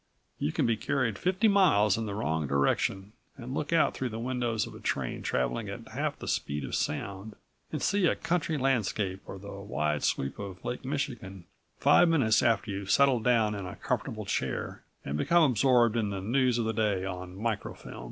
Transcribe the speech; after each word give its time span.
You 0.39 0.51
can 0.51 0.65
be 0.65 0.77
carried 0.77 1.19
fifty 1.19 1.47
miles 1.47 1.95
in 1.95 2.07
the 2.07 2.15
wrong 2.15 2.47
direction 2.47 3.11
and 3.37 3.53
look 3.53 3.71
out 3.71 3.93
through 3.93 4.09
the 4.09 4.17
windows 4.17 4.65
of 4.65 4.73
a 4.73 4.79
train 4.79 5.21
traveling 5.21 5.69
at 5.69 5.89
half 5.89 6.17
the 6.17 6.27
speed 6.27 6.63
of 6.63 6.73
sound, 6.73 7.35
and 7.71 7.83
see 7.83 8.07
a 8.07 8.15
country 8.15 8.57
landscape 8.57 9.21
or 9.27 9.37
the 9.37 9.51
wide 9.51 10.03
sweep 10.03 10.39
of 10.39 10.65
Lake 10.65 10.83
Michigan 10.83 11.45
five 11.77 12.09
minutes 12.09 12.41
after 12.41 12.71
you've 12.71 12.89
settled 12.89 13.23
down 13.23 13.53
in 13.53 13.67
a 13.67 13.75
comfortable 13.75 14.25
chair 14.25 14.81
and 15.05 15.19
become 15.19 15.43
absorbed 15.43 15.95
in 15.95 16.09
the 16.09 16.19
news 16.19 16.57
of 16.57 16.65
the 16.65 16.73
day 16.73 17.05
on 17.05 17.35
micro 17.35 17.75
film. 17.75 17.99